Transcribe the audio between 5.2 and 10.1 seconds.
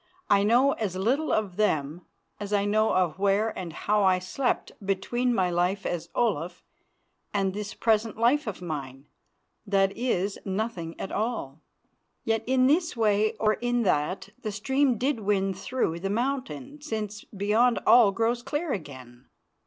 my life as Olaf and this present life of mine; that